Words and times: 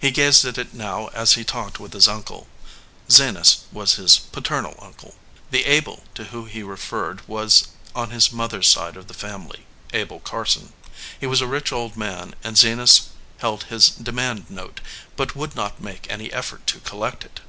He 0.00 0.10
gazed 0.12 0.46
at 0.46 0.56
it 0.56 0.72
now 0.72 1.08
as 1.08 1.34
he 1.34 1.44
talked 1.44 1.78
with 1.78 1.92
his 1.92 2.08
uncle. 2.08 2.46
Zenas 3.10 3.64
was 3.70 3.96
his 3.96 4.16
paternal 4.16 4.74
uncle. 4.78 5.14
The 5.50 5.66
Abel 5.66 6.04
to 6.14 6.24
whom 6.24 6.46
he 6.46 6.62
referred 6.62 7.28
was 7.28 7.68
on 7.94 8.08
his 8.12 8.32
mother 8.32 8.60
s 8.60 8.68
side 8.68 8.96
of 8.96 9.08
the 9.08 9.12
family, 9.12 9.66
Abel 9.92 10.20
Car 10.20 10.46
215 10.46 10.70
EDGEWATER 10.70 10.90
PEOPLE 10.90 11.12
son. 11.12 11.16
He 11.20 11.26
was 11.26 11.40
a 11.42 11.46
rich 11.46 11.70
old 11.70 11.98
man 11.98 12.34
and 12.42 12.56
Zenas 12.56 13.08
held 13.40 13.64
his 13.64 13.90
demand 13.90 14.48
note, 14.50 14.80
but 15.16 15.36
would 15.36 15.54
not 15.54 15.82
make 15.82 16.06
any 16.10 16.32
effort 16.32 16.66
to 16.68 16.80
collect 16.80 17.22
it. 17.22 17.40